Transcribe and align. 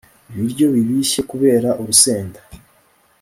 ibiryo 0.31 0.65
bibishye 0.73 1.21
kubera 1.31 1.69
urusenda 1.81 2.39